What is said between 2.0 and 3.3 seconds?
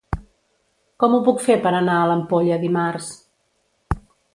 a l'Ampolla dimarts?